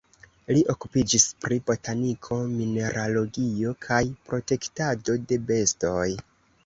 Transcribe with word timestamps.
Li 0.55 0.61
okupiĝis 0.73 1.25
pri 1.45 1.59
botaniko, 1.67 2.37
mineralogio 2.55 3.75
kaj 3.89 4.01
protektado 4.31 5.19
de 5.33 5.39
bestoj. 5.53 6.09